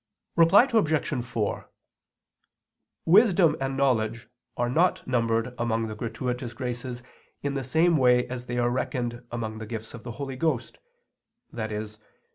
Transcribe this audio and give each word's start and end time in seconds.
Reply 0.35 0.67
Obj. 0.73 1.23
4: 1.23 1.69
Wisdom 3.05 3.55
and 3.61 3.77
knowledge 3.77 4.29
are 4.57 4.67
not 4.67 5.05
numbered 5.07 5.53
among 5.59 5.85
the 5.85 5.93
gratuitous 5.93 6.53
graces 6.53 7.03
in 7.43 7.53
the 7.53 7.63
same 7.63 7.97
way 7.97 8.27
as 8.27 8.47
they 8.47 8.57
are 8.57 8.71
reckoned 8.71 9.23
among 9.31 9.59
the 9.59 9.67
gifts 9.67 9.93
of 9.93 10.01
the 10.01 10.13
Holy 10.13 10.37
Ghost, 10.37 10.79
i.e. 11.55 11.85